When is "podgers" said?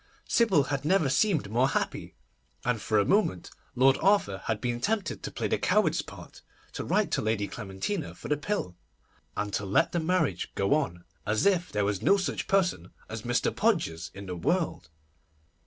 13.55-14.09